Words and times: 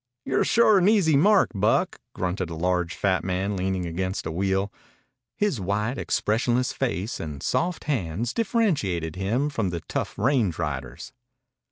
"You're 0.25 0.43
sure 0.43 0.79
an 0.79 0.89
easy 0.89 1.15
mark, 1.15 1.51
Buck," 1.53 2.01
grunted 2.15 2.49
a 2.49 2.55
large 2.55 2.95
fat 2.95 3.23
man 3.23 3.55
leaning 3.55 3.85
against 3.85 4.25
a 4.25 4.31
wheel. 4.31 4.73
His 5.35 5.59
white, 5.61 5.99
expressionless 5.99 6.73
face 6.73 7.19
and 7.19 7.43
soft 7.43 7.83
hands 7.83 8.33
differentiated 8.33 9.15
him 9.15 9.47
from 9.51 9.69
the 9.69 9.81
tough 9.81 10.17
range 10.17 10.57
riders. 10.57 11.13